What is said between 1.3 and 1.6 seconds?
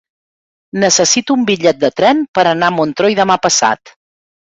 un